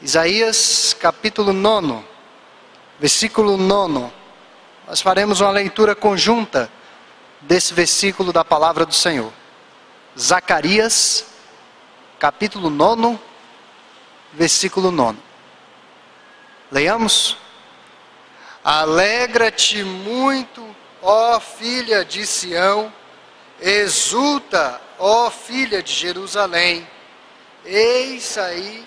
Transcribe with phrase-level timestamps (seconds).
[0.00, 2.04] Isaías capítulo 9,
[3.00, 4.12] versículo 9.
[4.86, 6.70] Nós faremos uma leitura conjunta
[7.40, 9.32] desse versículo da palavra do Senhor.
[10.16, 11.26] Zacarias,
[12.16, 13.18] capítulo 9,
[14.32, 15.18] versículo 9.
[16.70, 17.36] Leiamos.
[18.62, 20.64] Alegra-te muito,
[21.02, 22.92] ó filha de Sião,
[23.60, 26.86] exulta, ó filha de Jerusalém.
[27.64, 28.86] Eis aí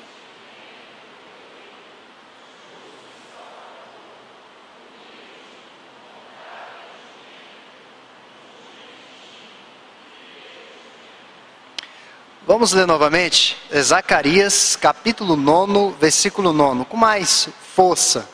[12.48, 18.28] Vamos ler novamente Zacarias, capítulo 9, versículo 9, com mais força.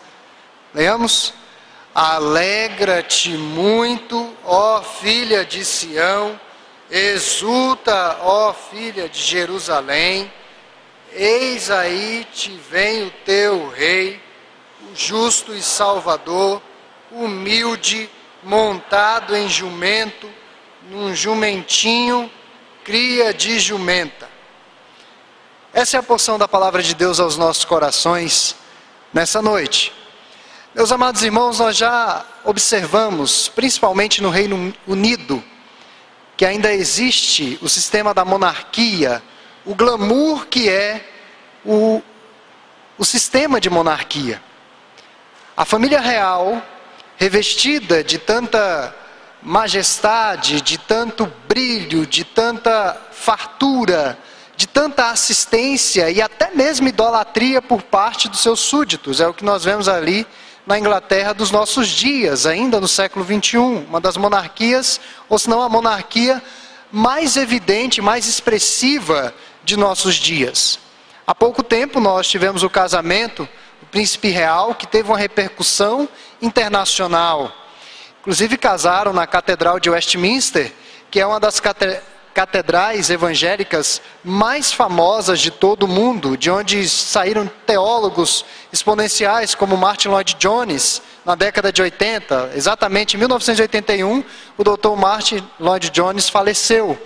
[0.73, 1.33] Leamos.
[1.93, 6.39] Alegra-te muito, ó filha de Sião,
[6.89, 10.31] exulta, ó filha de Jerusalém,
[11.11, 14.21] eis aí te vem o teu rei,
[14.89, 16.61] o justo e salvador,
[17.11, 18.09] humilde,
[18.41, 20.29] montado em jumento,
[20.89, 22.31] num jumentinho
[22.87, 24.29] cria de jumenta.
[25.73, 28.55] Essa é a porção da palavra de Deus aos nossos corações
[29.13, 29.91] nessa noite.
[30.73, 35.43] Meus amados irmãos, nós já observamos, principalmente no Reino Unido,
[36.37, 39.21] que ainda existe o sistema da monarquia,
[39.65, 41.09] o glamour que é
[41.65, 42.01] o,
[42.97, 44.41] o sistema de monarquia.
[45.57, 46.65] A família real,
[47.17, 48.95] revestida de tanta
[49.41, 54.17] majestade, de tanto brilho, de tanta fartura,
[54.55, 59.21] de tanta assistência e até mesmo idolatria por parte dos seus súditos.
[59.21, 60.25] É o que nós vemos ali
[60.65, 64.99] na Inglaterra dos nossos dias, ainda no século 21, uma das monarquias,
[65.29, 66.43] ou se não a monarquia
[66.91, 70.79] mais evidente, mais expressiva de nossos dias.
[71.25, 73.47] Há pouco tempo nós tivemos o casamento
[73.79, 76.07] do príncipe real, que teve uma repercussão
[76.41, 77.51] internacional.
[78.27, 80.73] Inclusive casaram na Catedral de Westminster,
[81.09, 81.61] que é uma das
[82.33, 90.09] catedrais evangélicas mais famosas de todo o mundo, de onde saíram teólogos exponenciais como Martin
[90.09, 92.51] Lloyd Jones na década de 80.
[92.53, 94.21] Exatamente em 1981,
[94.57, 94.97] o Dr.
[94.97, 97.01] Martin Lloyd Jones faleceu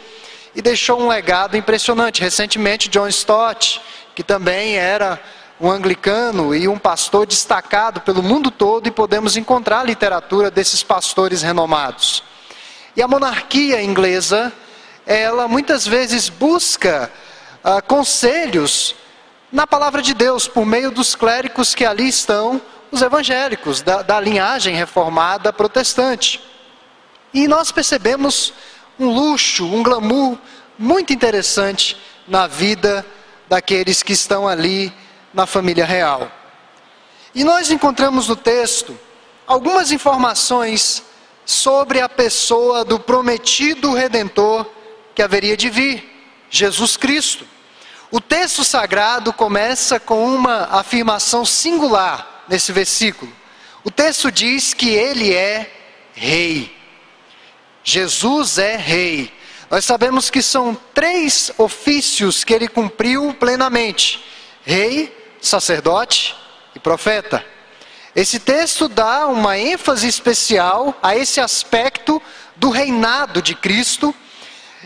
[0.55, 2.19] e deixou um legado impressionante.
[2.19, 3.79] Recentemente, John Stott,
[4.15, 5.21] que também era
[5.61, 11.43] um anglicano e um pastor destacado pelo mundo todo, e podemos encontrar literatura desses pastores
[11.43, 12.23] renomados.
[12.95, 14.51] E a monarquia inglesa,
[15.05, 17.11] ela muitas vezes busca
[17.63, 18.95] uh, conselhos
[19.51, 22.59] na palavra de Deus, por meio dos clérigos que ali estão,
[22.91, 26.41] os evangélicos, da, da linhagem reformada protestante.
[27.31, 28.51] E nós percebemos
[28.99, 30.37] um luxo, um glamour
[30.77, 31.95] muito interessante
[32.27, 33.05] na vida
[33.47, 34.91] daqueles que estão ali
[35.33, 36.31] na família real.
[37.33, 38.97] E nós encontramos no texto
[39.47, 41.03] algumas informações
[41.45, 44.65] sobre a pessoa do prometido redentor
[45.15, 46.09] que haveria de vir,
[46.49, 47.45] Jesus Cristo.
[48.09, 53.31] O texto sagrado começa com uma afirmação singular nesse versículo.
[53.83, 55.71] O texto diz que ele é
[56.13, 56.75] rei.
[57.83, 59.33] Jesus é rei.
[59.69, 64.23] Nós sabemos que são três ofícios que ele cumpriu plenamente:
[64.63, 66.35] rei, sacerdote
[66.75, 67.43] e profeta.
[68.15, 72.21] Esse texto dá uma ênfase especial a esse aspecto
[72.55, 74.13] do reinado de Cristo.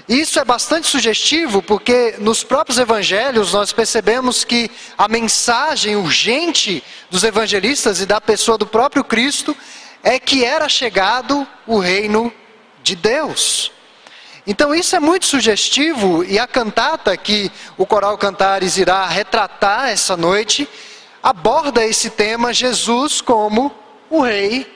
[0.07, 7.23] Isso é bastante sugestivo porque nos próprios evangelhos nós percebemos que a mensagem urgente dos
[7.23, 9.55] evangelistas e da pessoa do próprio Cristo
[10.03, 12.31] é que era chegado o reino
[12.83, 13.71] de Deus.
[14.47, 20.15] Então isso é muito sugestivo e a cantata que o Coral Cantares irá retratar essa
[20.15, 20.67] noite
[21.21, 23.73] aborda esse tema Jesus como
[24.09, 24.71] o rei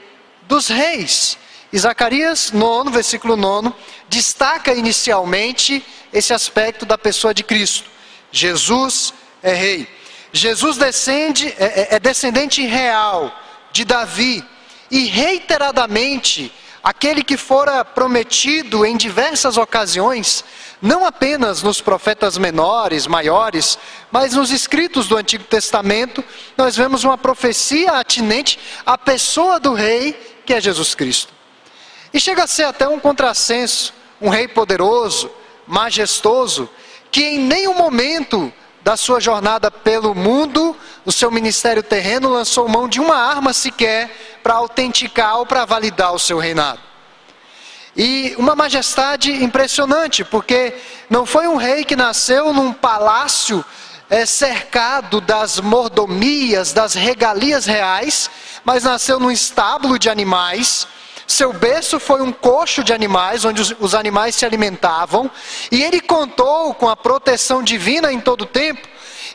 [0.47, 1.37] dos reis.
[1.71, 3.71] E Zacarias 9, versículo 9,
[4.07, 7.87] destaca inicialmente esse aspecto da pessoa de Cristo.
[8.31, 9.13] Jesus
[9.43, 9.87] é rei.
[10.33, 13.31] Jesus descende, é, é, é descendente real
[13.71, 14.43] de Davi
[14.89, 16.51] e reiteradamente
[16.83, 20.43] aquele que fora prometido em diversas ocasiões,
[20.81, 23.77] não apenas nos profetas menores, maiores,
[24.11, 26.23] mas nos escritos do Antigo Testamento,
[26.57, 30.13] nós vemos uma profecia atinente à pessoa do rei,
[30.45, 31.33] que é Jesus Cristo.
[32.13, 35.29] E chega a ser até um contrassenso, um rei poderoso,
[35.67, 36.69] majestoso,
[37.11, 38.51] que em nenhum momento
[38.89, 40.75] da sua jornada pelo mundo,
[41.05, 46.11] no seu ministério terreno, lançou mão de uma arma sequer para autenticar ou para validar
[46.11, 46.79] o seu reinado.
[47.95, 50.73] E uma majestade impressionante, porque
[51.07, 53.63] não foi um rei que nasceu num palácio
[54.09, 58.27] é, cercado das mordomias, das regalias reais,
[58.65, 60.87] mas nasceu num estábulo de animais.
[61.29, 65.29] Seu berço foi um coxo de animais, onde os, animais se alimentavam,
[65.71, 68.87] e ele contou com a proteção divina em todo o tempo.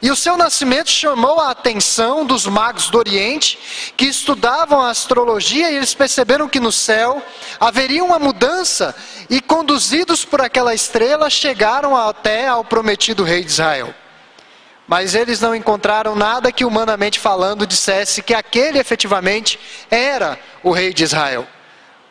[0.02, 5.70] E o seu nascimento chamou a atenção dos magos do Oriente, que estudavam a astrologia,
[5.70, 7.22] e eles perceberam que no céu
[7.60, 8.92] haveria uma mudança,
[9.30, 13.94] e conduzidos por aquela estrela, chegaram até ao prometido rei de Israel.
[14.88, 20.92] Mas eles não encontraram nada que, humanamente falando, dissesse que aquele efetivamente era o rei
[20.92, 21.46] de Israel.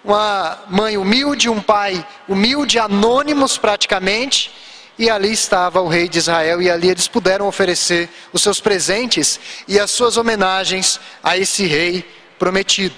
[0.03, 4.51] Uma mãe humilde, um pai humilde, anônimos praticamente,
[4.97, 9.39] e ali estava o rei de Israel, e ali eles puderam oferecer os seus presentes
[9.67, 12.05] e as suas homenagens a esse rei
[12.37, 12.95] prometido.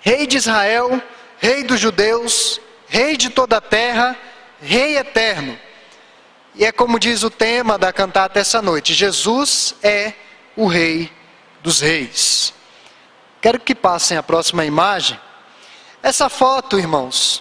[0.00, 1.00] Rei de Israel,
[1.38, 4.16] rei dos judeus, rei de toda a terra,
[4.60, 5.58] rei eterno.
[6.54, 10.12] E é como diz o tema da cantata essa noite: Jesus é
[10.56, 11.10] o Rei
[11.62, 12.52] dos Reis.
[13.40, 15.18] Quero que passem a próxima imagem.
[16.02, 17.40] Essa foto, irmãos,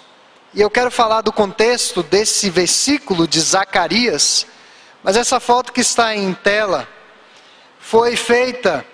[0.53, 4.45] e eu quero falar do contexto desse versículo de Zacarias,
[5.01, 6.87] mas essa foto que está em tela
[7.79, 8.85] foi feita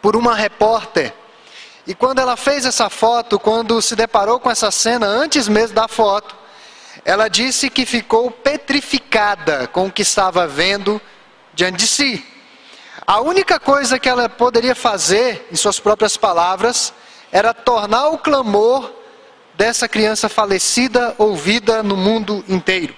[0.00, 1.12] por uma repórter.
[1.84, 5.88] E quando ela fez essa foto, quando se deparou com essa cena, antes mesmo da
[5.88, 6.36] foto,
[7.04, 11.02] ela disse que ficou petrificada com o que estava vendo
[11.52, 12.24] diante de si.
[13.04, 16.94] A única coisa que ela poderia fazer, em suas próprias palavras,
[17.30, 18.92] era tornar o clamor
[19.54, 22.94] dessa criança falecida ouvida no mundo inteiro.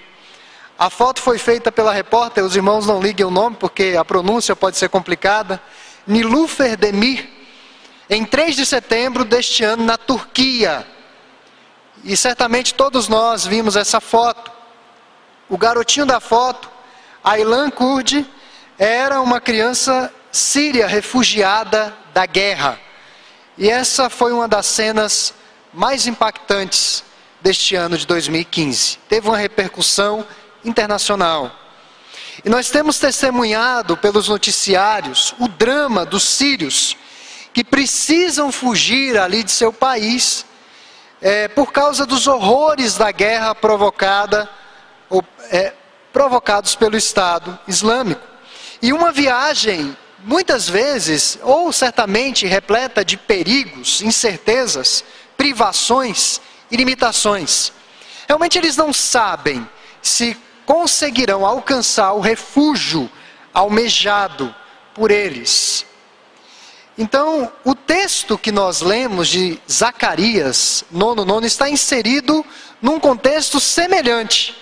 [0.77, 4.55] A foto foi feita pela repórter, os irmãos não liguem o nome porque a pronúncia
[4.55, 5.61] pode ser complicada.
[6.07, 7.29] Nilufer Demir,
[8.09, 10.87] em 3 de setembro deste ano, na Turquia.
[12.03, 14.51] E certamente todos nós vimos essa foto.
[15.49, 16.69] O garotinho da foto,
[17.23, 18.25] Aylan Kurdi,
[18.77, 22.79] era uma criança síria refugiada da guerra.
[23.59, 25.33] E essa foi uma das cenas
[25.73, 27.03] mais impactantes
[27.41, 28.97] deste ano de 2015.
[29.09, 30.25] Teve uma repercussão
[30.63, 31.51] internacional.
[32.45, 36.95] E nós temos testemunhado pelos noticiários o drama dos sírios
[37.53, 40.45] que precisam fugir ali de seu país
[41.21, 44.49] é, por causa dos horrores da guerra provocada,
[45.09, 45.21] ou,
[45.51, 45.73] é,
[46.13, 48.25] provocados pelo Estado Islâmico.
[48.81, 55.03] E uma viagem, muitas vezes, ou certamente repleta de perigos, incertezas,
[55.37, 57.71] privações e limitações.
[58.27, 59.67] Realmente eles não sabem
[60.01, 63.09] se conseguirão alcançar o refúgio
[63.53, 64.53] almejado
[64.93, 65.85] por eles.
[66.97, 72.45] Então, o texto que nós lemos de Zacarias, nono, nono, está inserido
[72.81, 74.53] num contexto semelhante,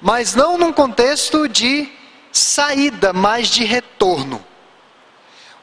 [0.00, 1.92] mas não num contexto de
[2.32, 4.45] saída, mas de retorno.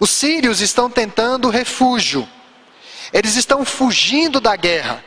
[0.03, 2.27] Os sírios estão tentando refúgio,
[3.13, 5.01] eles estão fugindo da guerra.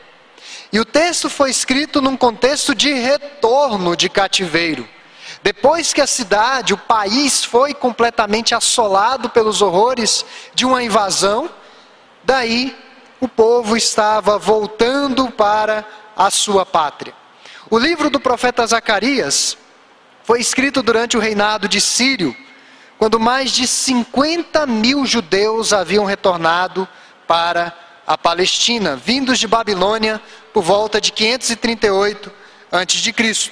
[0.73, 4.89] E o texto foi escrito num contexto de retorno de cativeiro.
[5.43, 11.51] Depois que a cidade, o país foi completamente assolado pelos horrores de uma invasão,
[12.25, 12.75] daí
[13.21, 15.85] o povo estava voltando para
[16.17, 17.13] a sua pátria.
[17.69, 19.59] O livro do profeta Zacarias
[20.25, 22.35] foi escrito durante o reinado de Sírio,
[22.99, 26.89] quando mais de 50 mil judeus haviam retornado
[27.27, 27.77] para
[28.07, 30.21] a Palestina, vindos de Babilônia
[30.53, 32.33] por volta de 538
[32.71, 33.51] a.C.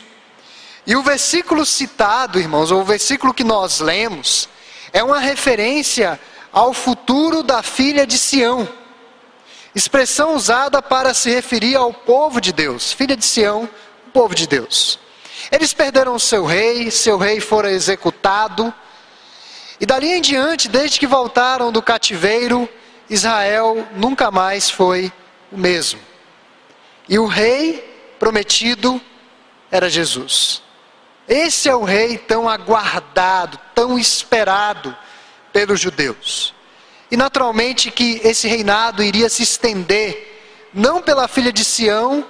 [0.87, 4.49] E o versículo citado, irmãos, ou o versículo que nós lemos,
[4.93, 6.21] é uma referência
[6.53, 8.69] ao futuro da filha de Sião.
[9.75, 13.69] Expressão usada para se referir ao povo de Deus, filha de Sião,
[14.07, 14.99] o povo de Deus.
[15.51, 18.73] Eles perderam seu rei, seu rei fora executado,
[19.81, 22.69] e dali em diante, desde que voltaram do cativeiro,
[23.09, 25.13] Israel nunca mais foi
[25.51, 26.01] o mesmo.
[27.09, 29.01] E o rei prometido
[29.71, 30.63] era Jesus.
[31.29, 34.97] Esse é o rei tão aguardado, tão esperado
[35.53, 36.55] pelos judeus.
[37.11, 42.25] E naturalmente que esse reinado iria se estender, não pela filha de Sião,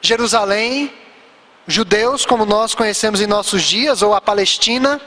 [0.00, 0.92] Jerusalém,
[1.66, 5.00] judeus como nós conhecemos em nossos dias, ou a Palestina,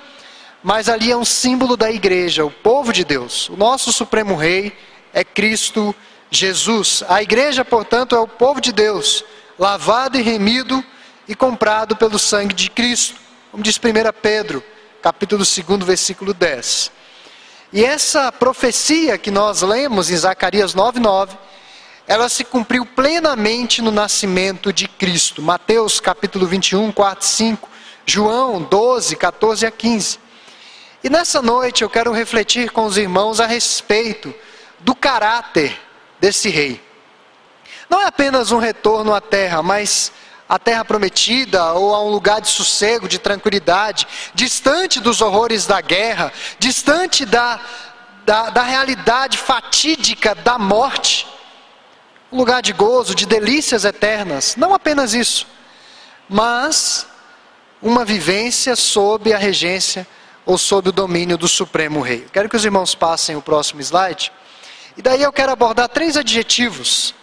[0.64, 3.50] mas ali é um símbolo da igreja, o povo de Deus.
[3.50, 4.76] O nosso supremo rei
[5.14, 5.96] é Cristo
[6.30, 7.04] Jesus.
[7.08, 9.24] A igreja, portanto, é o povo de Deus,
[9.58, 10.84] lavado e remido
[11.28, 13.16] e comprado pelo sangue de Cristo.
[13.52, 13.82] Como diz 1
[14.22, 14.64] Pedro,
[15.02, 16.92] capítulo 2, versículo 10.
[17.72, 21.38] E essa profecia que nós lemos em Zacarias 9:9,
[22.08, 25.42] ela se cumpriu plenamente no nascimento de Cristo.
[25.42, 27.70] Mateus capítulo 21, 4 5,
[28.06, 30.29] João 12, 14 a 15.
[31.04, 34.34] E nessa noite eu quero refletir com os irmãos a respeito
[34.80, 35.80] do caráter
[36.20, 36.82] desse rei.
[37.90, 40.12] Não é apenas um retorno à terra, mas
[40.48, 45.80] à terra prometida ou a um lugar de sossego, de tranquilidade, distante dos horrores da
[45.80, 47.62] guerra, distante da,
[48.26, 51.26] da, da realidade fatídica da morte.
[52.32, 54.56] Um lugar de gozo, de delícias eternas.
[54.56, 55.48] Não apenas isso,
[56.28, 57.08] mas
[57.82, 60.06] uma vivência sob a regência
[60.46, 62.26] ou sob o domínio do Supremo Rei.
[62.32, 64.32] Quero que os irmãos passem o próximo slide.
[64.98, 67.14] E daí eu quero abordar três adjetivos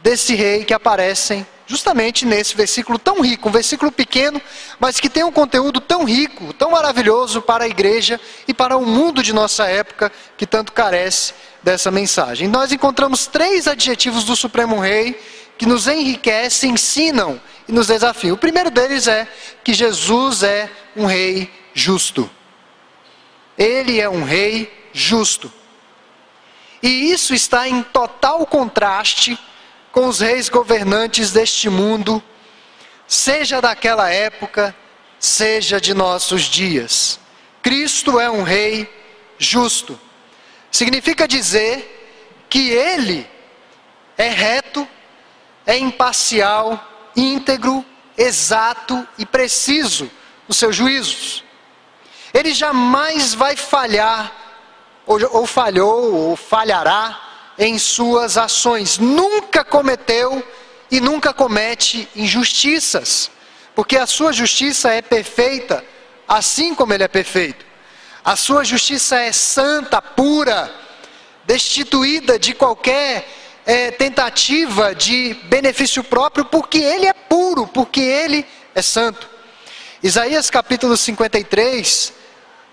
[0.00, 4.40] desse rei que aparecem justamente nesse versículo tão rico, um versículo pequeno,
[4.78, 8.86] mas que tem um conteúdo tão rico, tão maravilhoso para a igreja e para o
[8.86, 12.46] mundo de nossa época que tanto carece dessa mensagem.
[12.46, 15.20] Nós encontramos três adjetivos do Supremo Rei
[15.58, 18.34] que nos enriquecem, ensinam e nos desafiam.
[18.34, 19.26] O primeiro deles é
[19.64, 22.30] que Jesus é um rei justo.
[23.56, 25.52] Ele é um rei justo.
[26.82, 29.38] E isso está em total contraste
[29.90, 32.22] com os reis governantes deste mundo,
[33.06, 34.76] seja daquela época,
[35.18, 37.18] seja de nossos dias.
[37.62, 38.88] Cristo é um rei
[39.38, 39.98] justo.
[40.70, 43.26] Significa dizer que ele
[44.18, 44.86] é reto,
[45.66, 47.84] é imparcial, íntegro,
[48.16, 50.10] exato e preciso
[50.46, 51.45] nos seus juízos.
[52.36, 54.30] Ele jamais vai falhar,
[55.06, 57.18] ou, ou falhou, ou falhará
[57.58, 58.98] em suas ações.
[58.98, 60.46] Nunca cometeu
[60.90, 63.30] e nunca comete injustiças,
[63.74, 65.82] porque a sua justiça é perfeita,
[66.28, 67.64] assim como ele é perfeito.
[68.22, 70.70] A sua justiça é santa, pura,
[71.46, 73.26] destituída de qualquer
[73.64, 79.26] é, tentativa de benefício próprio, porque ele é puro, porque ele é santo.
[80.02, 82.15] Isaías capítulo 53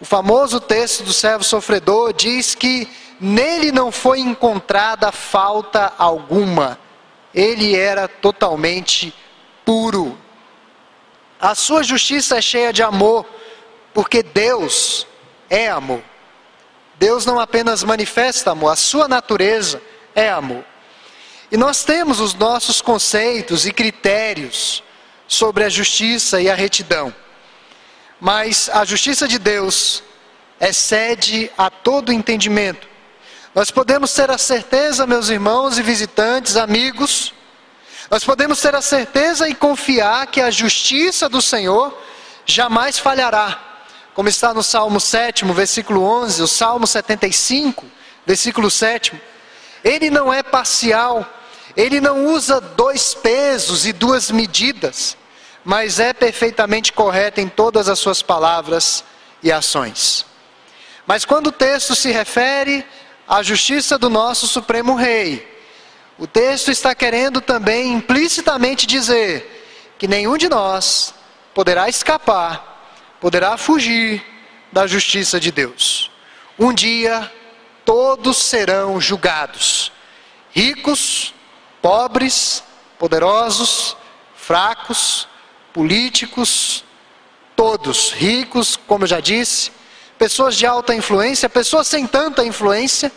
[0.04, 2.90] o famoso texto do servo sofredor diz que
[3.22, 6.78] nele não foi encontrada falta alguma.
[7.34, 9.16] Ele era totalmente
[9.64, 10.18] puro.
[11.40, 13.26] A sua justiça é cheia de amor,
[13.94, 15.08] porque Deus
[15.50, 16.04] é amor.
[16.96, 19.82] Deus não apenas manifesta amor, a sua natureza
[20.14, 20.66] é amor.
[21.50, 24.84] E nós temos os nossos conceitos e critérios
[25.30, 27.16] sobre a justiça e a retidão.
[28.24, 30.02] Mas a justiça de Deus
[30.58, 32.88] excede a todo entendimento.
[33.54, 37.34] Nós podemos ter a certeza, meus irmãos e visitantes, amigos,
[38.10, 41.94] nós podemos ter a certeza e confiar que a justiça do Senhor
[42.46, 43.60] jamais falhará.
[44.14, 47.86] Como está no Salmo 7, versículo 11, o Salmo 75,
[48.26, 49.22] versículo 7.
[49.84, 51.30] Ele não é parcial,
[51.76, 55.18] ele não usa dois pesos e duas medidas
[55.64, 59.04] mas é perfeitamente correta em todas as suas palavras
[59.42, 60.26] e ações.
[61.06, 62.86] Mas quando o texto se refere
[63.28, 65.48] à justiça do nosso Supremo Rei,
[66.18, 71.14] o texto está querendo também implicitamente dizer que nenhum de nós
[71.54, 74.24] poderá escapar, poderá fugir
[74.72, 76.12] da justiça de Deus.
[76.58, 77.32] Um dia
[77.86, 79.92] todos serão julgados:
[80.52, 81.34] ricos,
[81.82, 82.64] pobres,
[82.98, 83.98] poderosos,
[84.36, 85.28] fracos,
[85.74, 86.86] políticos,
[87.56, 89.72] todos, ricos, como eu já disse,
[90.18, 93.12] pessoas de alta influência, pessoas sem tanta influência,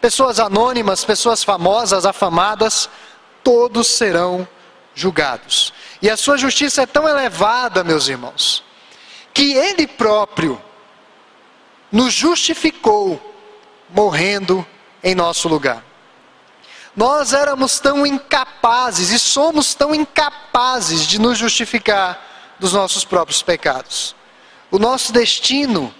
[0.00, 2.88] pessoas anônimas, pessoas famosas, afamadas,
[3.42, 4.46] todos serão
[4.94, 5.72] julgados.
[6.00, 8.64] E a sua justiça é tão elevada, meus irmãos,
[9.34, 10.60] que ele próprio
[11.90, 13.20] nos justificou
[13.90, 14.66] morrendo
[15.02, 15.84] em nosso lugar.
[16.94, 24.14] Nós éramos tão incapazes e somos tão incapazes de nos justificar dos nossos próprios pecados.
[24.70, 25.92] O nosso destino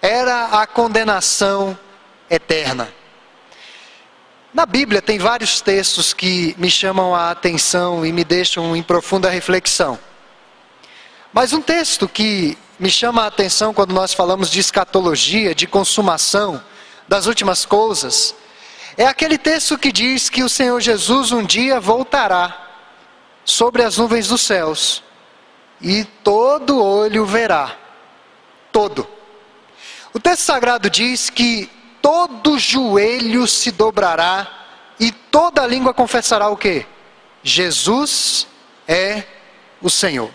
[0.00, 1.76] era a condenação
[2.30, 2.92] eterna.
[4.54, 9.28] Na Bíblia tem vários textos que me chamam a atenção e me deixam em profunda
[9.28, 9.98] reflexão.
[11.32, 16.62] Mas um texto que me chama a atenção quando nós falamos de escatologia, de consumação
[17.06, 18.34] das últimas coisas,
[18.98, 22.66] é aquele texto que diz que o Senhor Jesus um dia voltará
[23.44, 25.04] sobre as nuvens dos céus
[25.80, 27.76] e todo olho verá.
[28.72, 29.06] Todo.
[30.12, 31.70] O texto sagrado diz que
[32.02, 34.48] todo joelho se dobrará
[34.98, 36.84] e toda língua confessará o que?
[37.40, 38.48] Jesus
[38.88, 39.22] é
[39.80, 40.30] o Senhor.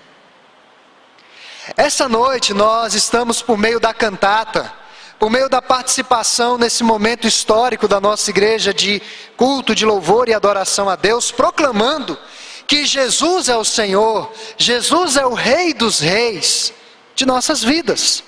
[1.75, 4.82] Essa noite nós estamos por meio da cantata
[5.23, 9.01] por meio da participação nesse momento histórico da nossa igreja de
[9.37, 12.19] culto, de louvor e adoração a Deus, proclamando
[12.67, 16.73] que Jesus é o Senhor, Jesus é o Rei dos Reis
[17.15, 18.21] de nossas vidas.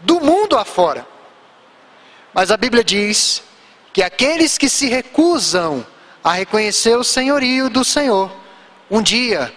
[0.00, 1.06] do mundo afora.
[2.34, 3.42] Mas a Bíblia diz
[3.90, 5.86] que aqueles que se recusam
[6.22, 8.30] a reconhecer o senhorio do Senhor,
[8.90, 9.50] um dia,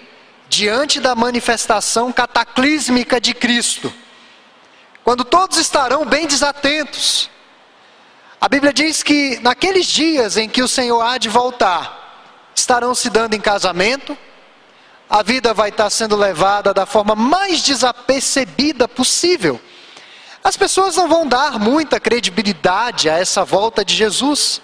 [0.48, 3.91] diante da manifestação cataclísmica de Cristo,
[5.08, 7.30] quando todos estarão bem desatentos,
[8.42, 13.10] a Bíblia diz que naqueles dias em que o Senhor há de voltar, estarão se
[13.10, 14.18] dando em casamento,
[15.10, 19.62] a vida vai estar sendo levada da forma mais desapercebida possível.
[20.44, 24.62] As pessoas não vão dar muita credibilidade a essa volta de Jesus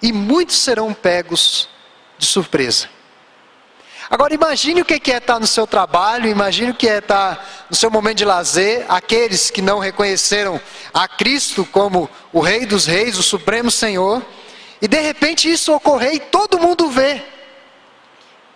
[0.00, 1.68] e muitos serão pegos
[2.18, 2.88] de surpresa.
[4.12, 7.74] Agora imagine o que é estar no seu trabalho, imagine o que é estar no
[7.74, 10.60] seu momento de lazer, aqueles que não reconheceram
[10.92, 14.22] a Cristo como o Rei dos Reis, o Supremo Senhor,
[14.82, 17.24] e de repente isso ocorrer e todo mundo vê.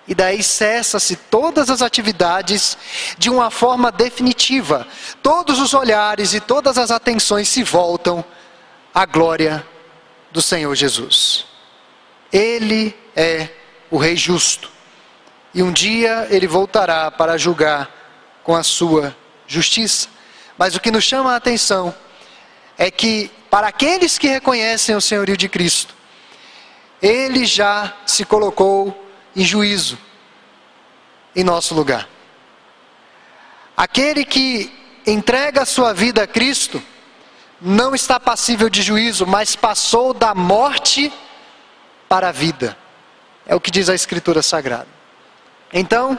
[0.06, 2.76] E daí cessa-se todas as atividades
[3.16, 4.86] de uma forma definitiva.
[5.22, 8.22] Todos os olhares e todas as atenções se voltam
[8.94, 9.66] à glória
[10.30, 11.46] do Senhor Jesus.
[12.30, 13.48] Ele é
[13.90, 14.75] o Rei justo.
[15.56, 17.90] E um dia ele voltará para julgar
[18.44, 20.06] com a sua justiça.
[20.58, 21.94] Mas o que nos chama a atenção
[22.76, 25.94] é que, para aqueles que reconhecem o senhorio de Cristo,
[27.00, 29.98] ele já se colocou em juízo
[31.34, 32.06] em nosso lugar.
[33.74, 34.70] Aquele que
[35.06, 36.82] entrega a sua vida a Cristo
[37.62, 41.10] não está passível de juízo, mas passou da morte
[42.10, 42.76] para a vida.
[43.46, 44.95] É o que diz a Escritura Sagrada.
[45.78, 46.18] Então,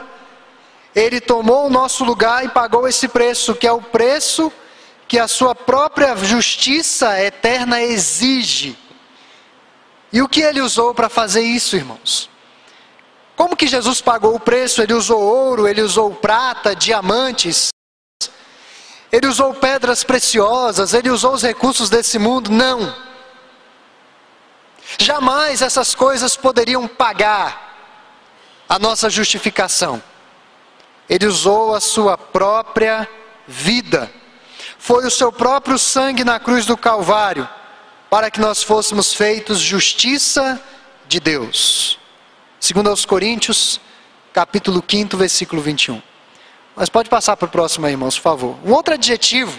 [0.94, 4.52] ele tomou o nosso lugar e pagou esse preço, que é o preço
[5.08, 8.78] que a sua própria justiça eterna exige.
[10.12, 12.30] E o que ele usou para fazer isso, irmãos?
[13.34, 14.80] Como que Jesus pagou o preço?
[14.80, 17.70] Ele usou ouro, ele usou prata, diamantes,
[19.10, 22.48] ele usou pedras preciosas, ele usou os recursos desse mundo?
[22.48, 22.94] Não.
[24.98, 27.67] Jamais essas coisas poderiam pagar
[28.68, 30.02] a nossa justificação.
[31.08, 33.08] Ele usou a sua própria
[33.46, 34.10] vida.
[34.78, 37.48] Foi o seu próprio sangue na cruz do Calvário
[38.10, 40.60] para que nós fôssemos feitos justiça
[41.06, 41.98] de Deus.
[42.60, 43.80] Segundo aos Coríntios,
[44.32, 46.02] capítulo 5, versículo 21.
[46.76, 48.56] Mas pode passar para o próximo aí, irmãos, por favor.
[48.64, 49.58] Um outro adjetivo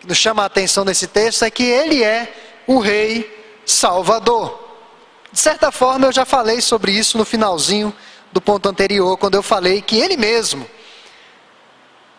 [0.00, 2.32] que nos chama a atenção nesse texto é que ele é
[2.66, 4.66] o rei salvador.
[5.30, 7.94] De certa forma, eu já falei sobre isso no finalzinho
[8.32, 10.68] do ponto anterior, quando eu falei que ele mesmo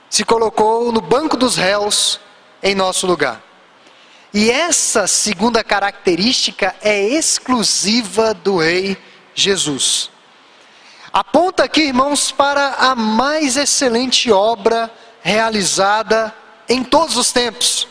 [0.09, 2.19] se colocou no banco dos réus
[2.63, 3.43] em nosso lugar.
[4.33, 8.97] E essa segunda característica é exclusiva do rei
[9.33, 10.09] Jesus.
[11.11, 14.91] Aponta aqui, irmãos, para a mais excelente obra
[15.21, 16.33] realizada
[16.67, 17.87] em todos os tempos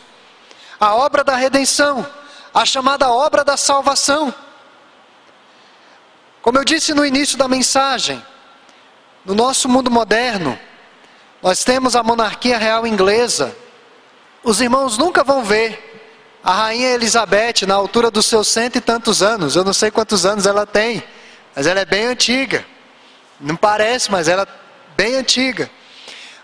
[0.79, 2.07] a obra da redenção,
[2.53, 4.33] a chamada obra da salvação.
[6.49, 8.19] Como eu disse no início da mensagem,
[9.23, 10.57] no nosso mundo moderno,
[11.43, 13.55] nós temos a monarquia real inglesa.
[14.43, 16.09] Os irmãos nunca vão ver
[16.43, 19.55] a rainha Elizabeth na altura dos seus cento e tantos anos.
[19.55, 21.03] Eu não sei quantos anos ela tem
[21.55, 22.65] mas ela é bem antiga.
[23.39, 24.47] Não parece, mas ela é
[24.97, 25.69] bem antiga.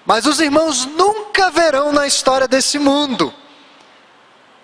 [0.05, 3.33] Mas os irmãos nunca verão na história desse mundo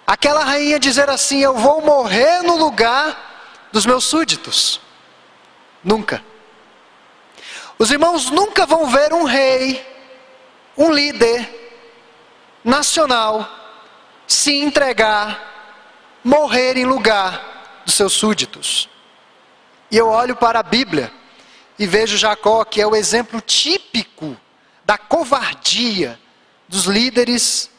[0.05, 4.90] aquela rainha dizer assim: Eu vou morrer no lugar dos meus súditos.
[5.83, 6.23] Nunca.
[7.77, 9.83] Os irmãos nunca vão ver um rei,
[10.77, 11.61] um líder
[12.63, 13.49] nacional,
[14.27, 18.87] se entregar, morrer em lugar dos seus súditos.
[19.89, 21.11] E eu olho para a Bíblia
[21.77, 24.37] e vejo Jacó, que é o exemplo típico
[24.85, 26.19] da covardia
[26.67, 27.71] dos líderes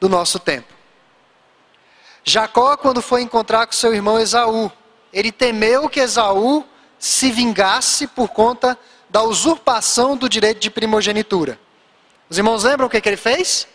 [0.00, 0.72] do nosso tempo.
[2.24, 4.70] Jacó, quando foi encontrar com seu irmão Esaú,
[5.12, 6.66] ele temeu que Esaú
[7.02, 8.78] se vingasse por conta
[9.10, 11.58] da usurpação do direito de primogenitura.
[12.30, 13.66] Os irmãos lembram o que, que ele fez?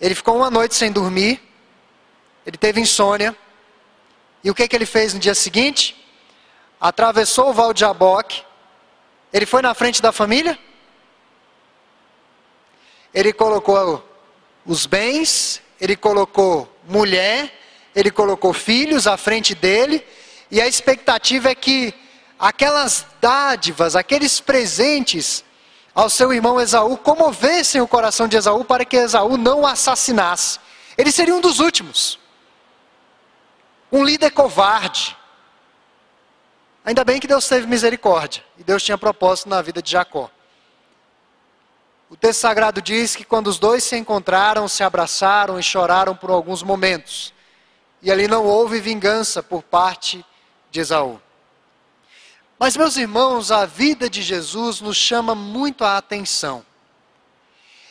[0.00, 1.40] Ele ficou uma noite sem dormir,
[2.44, 3.36] ele teve insônia,
[4.42, 5.96] e o que, que ele fez no dia seguinte?
[6.80, 8.42] atravessou o Val de Jaboque,
[9.32, 10.58] ele foi na frente da família?
[13.12, 14.02] Ele colocou
[14.64, 17.52] os bens, ele colocou mulher,
[17.94, 20.04] ele colocou filhos à frente dele,
[20.50, 21.94] e a expectativa é que
[22.40, 25.44] aquelas dádivas, aqueles presentes
[25.94, 30.58] ao seu irmão Esaú comovessem o coração de Esaú para que Esaú não o assassinasse.
[30.96, 32.18] Ele seria um dos últimos.
[33.92, 35.16] Um líder covarde.
[36.82, 40.30] Ainda bem que Deus teve misericórdia e Deus tinha propósito na vida de Jacó.
[42.08, 46.30] O texto sagrado diz que quando os dois se encontraram, se abraçaram e choraram por
[46.30, 47.34] alguns momentos.
[48.00, 50.24] E ali não houve vingança por parte
[50.70, 51.20] de Esaú.
[52.62, 56.62] Mas, meus irmãos, a vida de Jesus nos chama muito a atenção.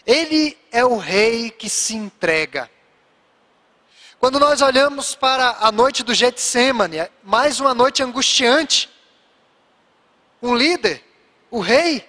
[0.05, 2.69] Ele é o rei que se entrega.
[4.19, 8.88] Quando nós olhamos para a noite do Getsemane, é mais uma noite angustiante,
[10.39, 11.03] um líder,
[11.49, 12.08] o rei,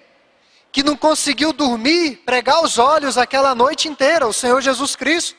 [0.70, 5.34] que não conseguiu dormir, pregar os olhos aquela noite inteira, o Senhor Jesus Cristo.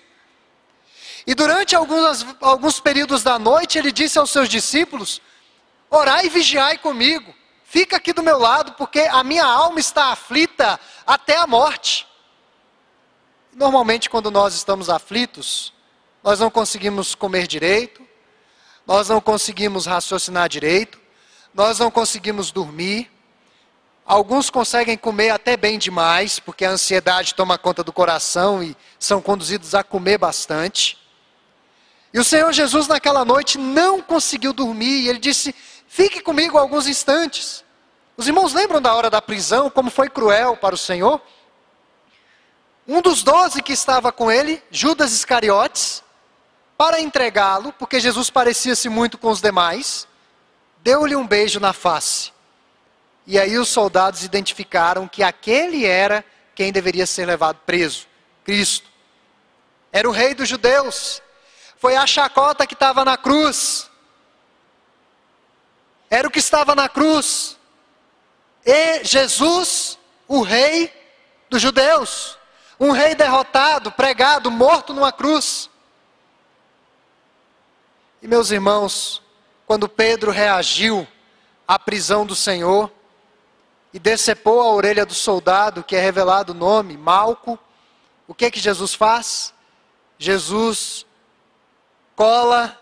[1.27, 5.21] E durante alguns, alguns períodos da noite, ele disse aos seus discípulos:
[5.93, 10.80] Orai e vigiai comigo, fica aqui do meu lado, porque a minha alma está aflita
[11.06, 12.08] até a morte.
[13.54, 15.73] Normalmente, quando nós estamos aflitos,
[16.23, 18.01] nós não conseguimos comer direito,
[18.88, 20.97] nós não conseguimos raciocinar direito,
[21.54, 23.12] nós não conseguimos dormir.
[24.06, 29.21] Alguns conseguem comer até bem demais, porque a ansiedade toma conta do coração e são
[29.21, 30.97] conduzidos a comer bastante.
[32.13, 35.56] E o Senhor Jesus, naquela noite, não conseguiu dormir, e ele disse:
[35.93, 37.65] Fique comigo alguns instantes.
[38.15, 41.21] Os irmãos lembram da hora da prisão, como foi cruel para o Senhor?
[42.88, 46.01] Um dos doze que estava com ele, Judas Iscariotes,
[46.77, 50.08] para entregá-lo, porque Jesus parecia-se muito com os demais,
[50.82, 52.32] deu-lhe um beijo na face.
[53.27, 56.23] E aí os soldados identificaram que aquele era
[56.56, 58.08] quem deveria ser levado preso,
[58.45, 58.88] Cristo.
[59.91, 61.21] Era o rei dos judeus.
[61.77, 63.90] Foi a chacota que estava na cruz.
[66.12, 67.58] Era o que estava na cruz.
[68.65, 69.97] E Jesus,
[70.28, 70.93] o rei
[71.50, 72.38] dos judeus.
[72.78, 75.69] Um rei derrotado, pregado, morto numa cruz.
[78.21, 79.21] E meus irmãos,
[79.65, 81.08] quando Pedro reagiu
[81.65, 82.91] à prisão do Senhor
[83.93, 87.58] e decepou a orelha do soldado, que é revelado o nome, Malco,
[88.28, 89.54] o que que Jesus faz?
[90.19, 91.06] Jesus
[92.17, 92.78] cola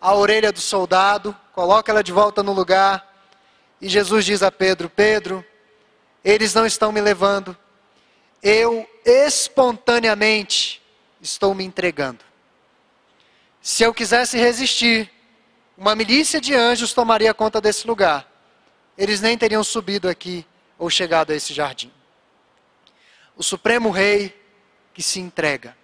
[0.00, 3.06] a orelha do soldado, coloca ela de volta no lugar,
[3.82, 5.44] e Jesus diz a Pedro: Pedro,
[6.24, 7.54] eles não estão me levando,
[8.42, 10.80] eu espontaneamente
[11.20, 12.24] estou me entregando.
[13.60, 15.12] Se eu quisesse resistir,
[15.76, 18.26] uma milícia de anjos tomaria conta desse lugar.
[18.96, 20.46] Eles nem teriam subido aqui
[20.78, 21.92] ou chegado a esse jardim.
[23.36, 24.34] O Supremo Rei
[24.94, 25.76] que se entrega.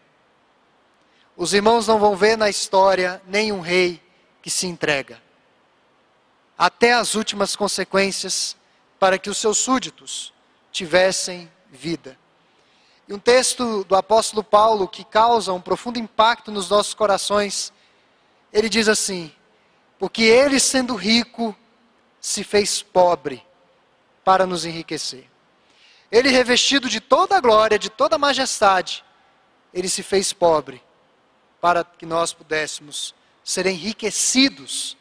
[1.37, 4.03] Os irmãos não vão ver na história nenhum rei
[4.41, 5.26] que se entrega.
[6.57, 8.57] Até as últimas consequências
[8.99, 10.33] para que os seus súditos
[10.73, 12.19] tivessem vida.
[13.09, 17.73] E um texto do apóstolo Paulo que causa um profundo impacto nos nossos corações,
[18.53, 19.33] ele diz assim:
[19.99, 21.55] Porque ele, sendo rico,
[22.21, 23.45] se fez pobre
[24.25, 25.31] para nos enriquecer.
[26.11, 29.05] Ele, revestido de toda a glória, de toda a majestade,
[29.73, 30.83] ele se fez pobre
[31.61, 33.14] para que nós pudéssemos
[33.45, 34.97] ser enriquecidos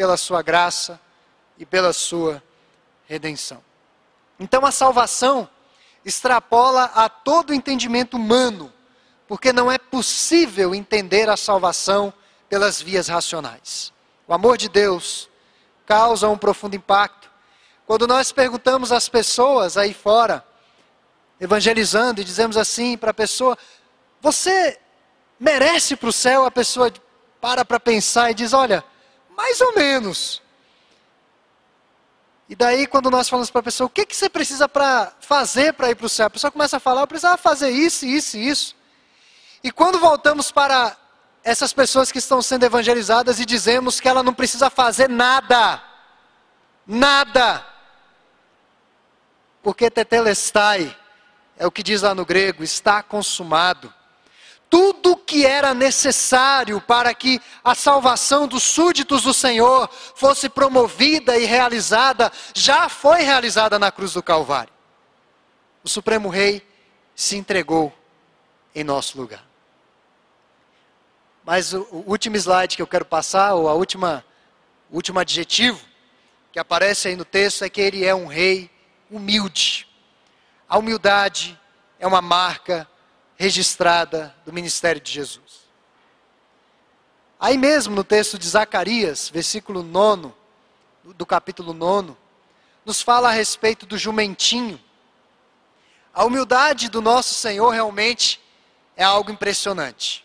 [0.00, 0.98] pela sua graça
[1.58, 2.42] e pela sua
[3.06, 3.62] redenção.
[4.38, 5.46] Então a salvação
[6.02, 8.72] extrapola a todo entendimento humano,
[9.28, 12.14] porque não é possível entender a salvação
[12.48, 13.92] pelas vias racionais.
[14.26, 15.28] O amor de Deus
[15.84, 17.30] causa um profundo impacto.
[17.86, 20.42] Quando nós perguntamos às pessoas aí fora,
[21.38, 23.54] evangelizando, e dizemos assim para a pessoa:
[24.22, 24.80] Você
[25.38, 26.46] merece para o céu?
[26.46, 26.90] A pessoa
[27.38, 28.82] para para pensar e diz: Olha,
[29.50, 30.40] mais ou menos.
[32.48, 35.72] E daí, quando nós falamos para a pessoa, o que, que você precisa para fazer
[35.72, 36.26] para ir para o céu?
[36.26, 38.76] A pessoa começa a falar, eu precisava fazer isso, isso e isso.
[39.62, 40.96] E quando voltamos para
[41.42, 45.82] essas pessoas que estão sendo evangelizadas e dizemos que ela não precisa fazer nada,
[46.86, 47.64] nada,
[49.62, 50.96] porque tetelestai,
[51.56, 53.92] é o que diz lá no grego, está consumado
[54.70, 61.44] tudo que era necessário para que a salvação dos súditos do Senhor fosse promovida e
[61.44, 64.72] realizada, já foi realizada na cruz do Calvário.
[65.82, 66.64] O Supremo Rei
[67.16, 67.92] se entregou
[68.72, 69.44] em nosso lugar.
[71.44, 74.24] Mas o, o último slide que eu quero passar, ou a última,
[74.88, 75.80] o último adjetivo
[76.52, 78.70] que aparece aí no texto, é que ele é um rei
[79.10, 79.88] humilde.
[80.68, 81.58] A humildade
[81.98, 82.88] é uma marca
[83.40, 85.60] registrada do ministério de Jesus.
[87.40, 90.30] Aí mesmo no texto de Zacarias, versículo 9,
[91.16, 92.14] do capítulo 9,
[92.84, 94.78] nos fala a respeito do jumentinho.
[96.12, 98.38] A humildade do nosso Senhor realmente
[98.94, 100.22] é algo impressionante.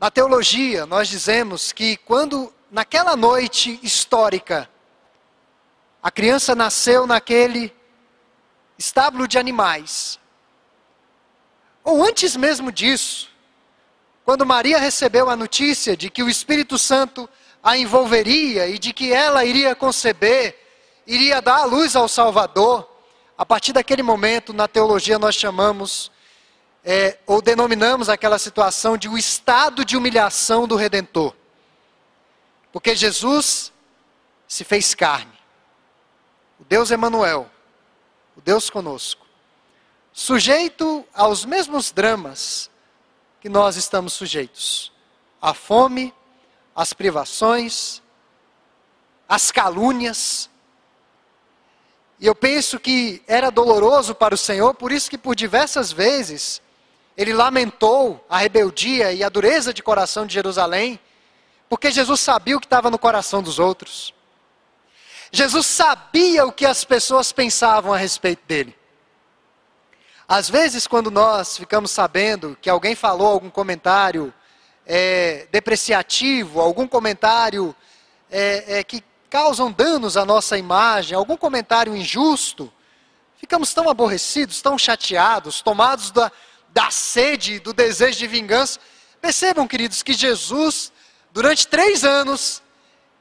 [0.00, 4.68] Na teologia, nós dizemos que quando, naquela noite histórica,
[6.02, 7.72] a criança nasceu naquele
[8.76, 10.18] estábulo de animais.
[11.84, 13.28] Ou antes mesmo disso,
[14.24, 17.28] quando Maria recebeu a notícia de que o Espírito Santo
[17.62, 20.58] a envolveria e de que ela iria conceber,
[21.06, 22.90] iria dar a luz ao Salvador,
[23.36, 26.10] a partir daquele momento, na teologia, nós chamamos
[26.84, 31.34] é, ou denominamos aquela situação de o estado de humilhação do Redentor.
[32.72, 33.72] Porque Jesus
[34.46, 35.32] se fez carne.
[36.60, 37.50] O Deus Emanuel,
[38.36, 39.23] o Deus conosco,
[40.14, 42.70] sujeito aos mesmos dramas
[43.40, 44.92] que nós estamos sujeitos:
[45.42, 46.14] a fome,
[46.74, 48.00] as privações,
[49.28, 50.48] as calúnias.
[52.20, 56.62] E eu penso que era doloroso para o Senhor, por isso que por diversas vezes
[57.16, 60.98] ele lamentou a rebeldia e a dureza de coração de Jerusalém,
[61.68, 64.14] porque Jesus sabia o que estava no coração dos outros.
[65.32, 68.76] Jesus sabia o que as pessoas pensavam a respeito dele.
[70.26, 74.32] Às vezes, quando nós ficamos sabendo que alguém falou algum comentário
[74.86, 77.76] é, depreciativo, algum comentário
[78.30, 82.72] é, é, que causam danos à nossa imagem, algum comentário injusto,
[83.36, 86.32] ficamos tão aborrecidos, tão chateados, tomados da,
[86.72, 88.80] da sede, do desejo de vingança.
[89.20, 90.90] Percebam, queridos, que Jesus,
[91.32, 92.62] durante três anos,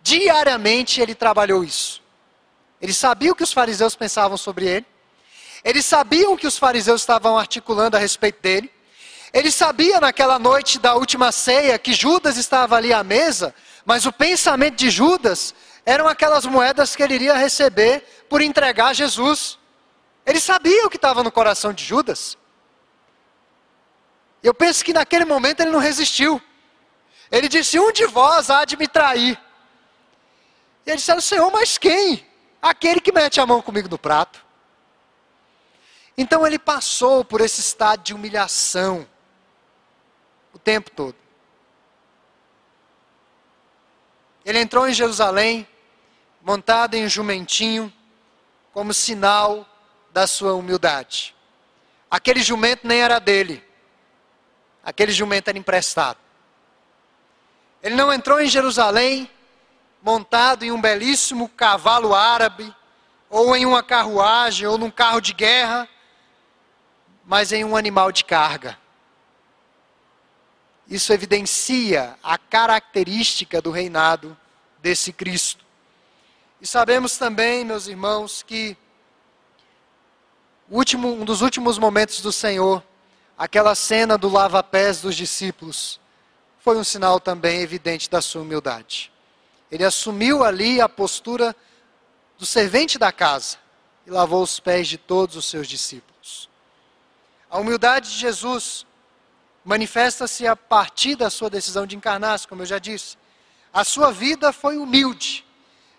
[0.01, 2.01] diariamente, ele trabalhou isso.
[2.81, 4.85] Ele sabia o que os fariseus pensavam sobre ele.
[5.63, 8.71] Eles sabiam que os fariseus estavam articulando a respeito dele.
[9.31, 14.11] Ele sabia naquela noite da última ceia que Judas estava ali à mesa, mas o
[14.11, 19.57] pensamento de Judas eram aquelas moedas que ele iria receber por entregar Jesus.
[20.25, 22.37] Ele sabia o que estava no coração de Judas.
[24.41, 26.41] Eu penso que naquele momento ele não resistiu.
[27.31, 29.39] Ele disse: Um de vós há de me trair.
[30.85, 32.25] E ele disse: Senhor, mas quem?
[32.61, 34.43] Aquele que mete a mão comigo no prato.
[36.17, 39.07] Então ele passou por esse estado de humilhação
[40.53, 41.15] o tempo todo.
[44.45, 45.67] Ele entrou em Jerusalém,
[46.41, 47.91] montado em um jumentinho,
[48.73, 49.65] como sinal
[50.11, 51.35] da sua humildade.
[52.11, 53.63] Aquele jumento nem era dele.
[54.83, 56.19] Aquele jumento era emprestado.
[57.81, 59.29] Ele não entrou em Jerusalém
[60.01, 62.75] montado em um belíssimo cavalo árabe,
[63.29, 65.87] ou em uma carruagem, ou num carro de guerra,
[67.25, 68.77] mas em um animal de carga.
[70.87, 74.37] Isso evidencia a característica do reinado
[74.79, 75.63] desse Cristo.
[76.61, 78.77] E sabemos também, meus irmãos, que
[80.69, 82.83] último, um dos últimos momentos do Senhor
[83.37, 85.99] aquela cena do lava-pés dos discípulos
[86.59, 89.11] foi um sinal também evidente da sua humildade.
[89.69, 91.55] Ele assumiu ali a postura
[92.37, 93.57] do servente da casa
[94.05, 96.12] e lavou os pés de todos os seus discípulos.
[97.53, 98.83] A humildade de Jesus
[99.63, 103.15] manifesta-se a partir da sua decisão de encarnar-se, como eu já disse.
[103.71, 105.45] A sua vida foi humilde.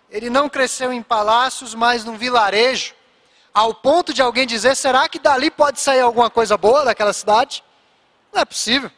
[0.09, 2.93] Ele não cresceu em palácios, mas num vilarejo
[3.53, 7.63] ao ponto de alguém dizer: será que dali pode sair alguma coisa boa daquela cidade?
[8.33, 8.91] Não é possível.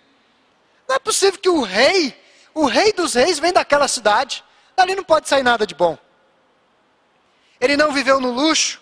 [0.87, 2.19] Não é possível que o rei,
[2.55, 4.43] o rei dos reis, vem daquela cidade.
[4.75, 5.95] Dali não pode sair nada de bom.
[7.61, 8.81] Ele não viveu no luxo,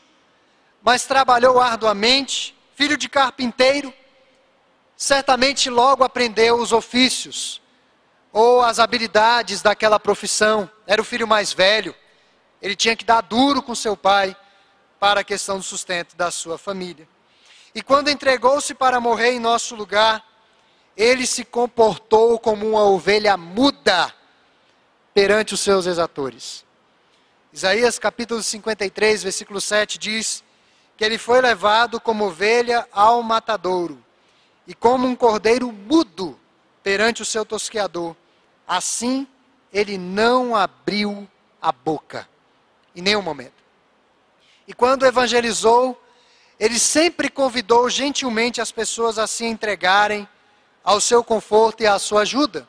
[0.82, 3.92] mas trabalhou arduamente, filho de carpinteiro,
[4.96, 7.62] certamente logo aprendeu os ofícios
[8.32, 10.70] ou as habilidades daquela profissão.
[10.86, 11.96] Era o filho mais velho,
[12.62, 14.36] ele tinha que dar duro com seu pai
[15.00, 17.08] para a questão do sustento da sua família.
[17.74, 20.24] E quando entregou-se para morrer em nosso lugar,
[20.98, 24.14] ele se comportou como uma ovelha muda
[25.14, 26.66] perante os seus exatores.
[27.54, 30.44] Isaías capítulo 53, versículo 7 diz
[30.97, 34.03] que ele foi levado como ovelha ao matadouro
[34.67, 36.39] e como um cordeiro mudo
[36.81, 38.15] perante o seu tosqueador.
[38.67, 39.27] Assim
[39.73, 41.27] ele não abriu
[41.62, 42.27] a boca
[42.95, 43.63] em nenhum momento.
[44.67, 46.01] E quando evangelizou,
[46.60, 50.27] ele sempre convidou gentilmente as pessoas a se entregarem
[50.84, 52.67] ao seu conforto e à sua ajuda.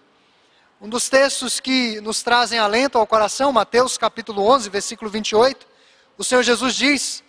[0.81, 5.67] Um dos textos que nos trazem alento ao coração, Mateus capítulo 11, versículo 28,
[6.19, 7.23] o Senhor Jesus diz: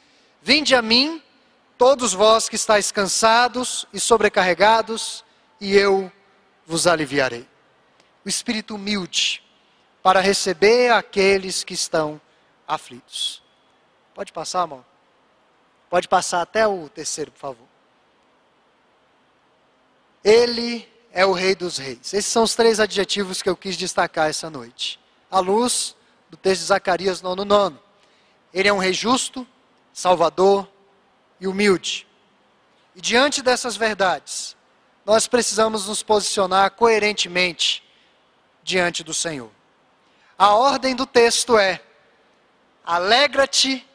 [0.47, 1.21] Vinde a mim,
[1.77, 5.21] todos vós que estáis cansados e sobrecarregados,
[5.59, 6.09] e eu
[6.65, 7.45] vos aliviarei.
[8.23, 9.43] O espírito humilde
[10.01, 12.21] para receber aqueles que estão
[12.65, 13.43] aflitos.
[14.15, 14.85] Pode passar, amor?
[15.89, 17.67] Pode passar até o terceiro, por favor.
[20.23, 22.13] Ele é o Rei dos Reis.
[22.13, 24.97] Esses são os três adjetivos que eu quis destacar essa noite.
[25.29, 25.93] À luz
[26.29, 27.75] do texto de Zacarias 9.
[28.53, 29.45] Ele é um rei justo,
[29.97, 30.69] salvador,
[31.39, 32.05] e humilde.
[32.95, 34.55] E diante dessas verdades,
[35.03, 37.83] nós precisamos nos posicionar coerentemente
[38.61, 39.49] diante do Senhor.
[40.37, 41.81] A ordem do texto é:
[42.85, 43.87] alegra-te,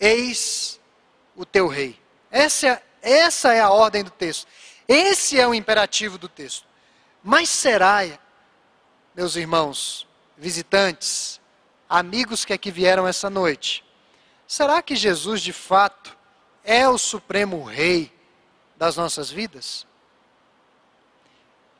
[0.00, 0.80] eis
[1.36, 1.96] o teu rei.
[2.28, 4.48] Essa é, essa é a ordem do texto.
[4.88, 6.66] Esse é o imperativo do texto.
[7.22, 8.00] Mas será,
[9.14, 11.40] meus irmãos, visitantes,
[11.88, 13.84] amigos que aqui vieram essa noite,
[14.50, 16.18] será que Jesus de fato
[16.64, 18.12] é o supremo rei
[18.76, 19.86] das nossas vidas?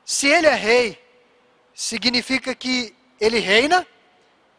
[0.04, 1.04] Se ele é rei,
[1.74, 3.84] significa que ele reina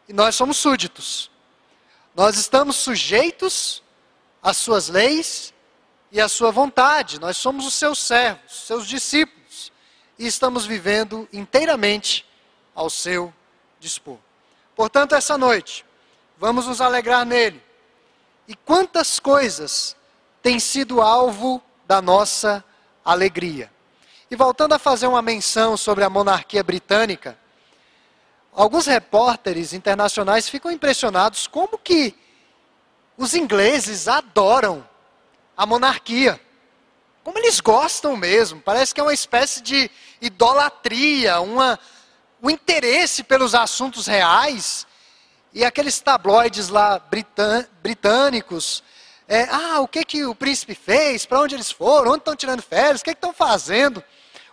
[0.06, 1.30] e nós somos súditos.
[2.14, 3.82] Nós estamos sujeitos
[4.42, 5.54] às suas leis
[6.10, 7.18] e à sua vontade.
[7.18, 9.72] Nós somos os seus servos, seus discípulos,
[10.18, 12.26] e estamos vivendo inteiramente
[12.74, 13.32] ao seu
[13.80, 14.18] dispor.
[14.76, 15.82] Portanto, essa noite,
[16.36, 17.71] vamos nos alegrar nele.
[18.46, 19.96] E quantas coisas
[20.42, 22.64] têm sido alvo da nossa
[23.04, 23.70] alegria.
[24.30, 27.38] E voltando a fazer uma menção sobre a monarquia britânica,
[28.52, 32.14] alguns repórteres internacionais ficam impressionados como que
[33.16, 34.86] os ingleses adoram
[35.56, 36.40] a monarquia.
[37.22, 41.78] Como eles gostam mesmo, parece que é uma espécie de idolatria, uma,
[42.42, 44.86] um interesse pelos assuntos reais.
[45.54, 48.82] E aqueles tabloides lá britân, britânicos,
[49.28, 52.62] é, ah, o que, que o príncipe fez, para onde eles foram, onde estão tirando
[52.62, 54.02] férias, o que, estão fazendo.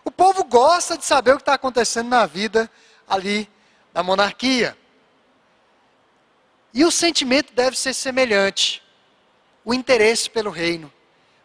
[0.03, 2.69] O povo gosta de saber o que está acontecendo na vida
[3.07, 3.49] ali
[3.93, 4.77] da monarquia.
[6.73, 8.83] E o sentimento deve ser semelhante.
[9.65, 10.91] O interesse pelo reino,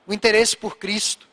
[0.06, 1.26] o interesse por Cristo,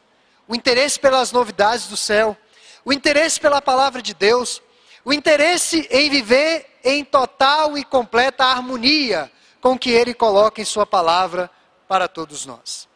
[0.48, 2.36] o interesse pelas novidades do céu,
[2.84, 4.62] o interesse pela palavra de Deus,
[5.06, 10.65] o interesse em viver em total e completa harmonia com o que ele coloca em
[10.65, 11.50] sua palavra
[11.88, 12.89] para todos nós.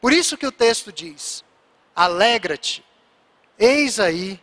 [0.00, 1.44] Por isso que o texto diz:
[1.94, 2.84] Alegra-te,
[3.58, 4.40] eis aí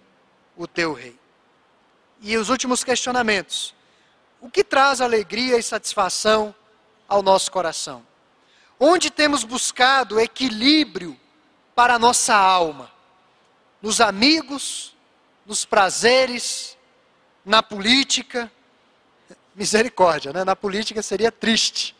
[0.55, 1.17] o teu rei.
[2.21, 3.75] E os últimos questionamentos.
[4.39, 6.53] O que traz alegria e satisfação
[7.07, 8.05] ao nosso coração?
[8.79, 11.19] Onde temos buscado equilíbrio
[11.73, 12.91] para a nossa alma?
[13.81, 14.95] Nos amigos,
[15.45, 16.77] nos prazeres,
[17.43, 18.51] na política?
[19.58, 20.46] Misericórdia, né?
[20.46, 21.96] Na política seria triste.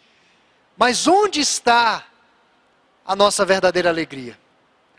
[0.78, 2.06] Mas onde está
[3.04, 4.40] a nossa verdadeira alegria?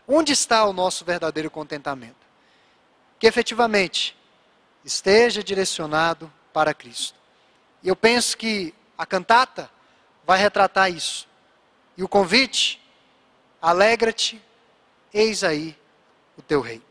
[0.05, 2.27] Onde está o nosso verdadeiro contentamento?
[3.17, 4.13] Que efetivamente
[4.83, 7.17] esteja direcionado para Cristo.
[7.81, 9.71] E eu penso que a cantata
[10.25, 11.29] vai retratar isso.
[11.95, 12.81] E o convite,
[13.61, 14.43] alegra-te,
[15.13, 15.77] eis aí
[16.37, 16.88] o teu rei.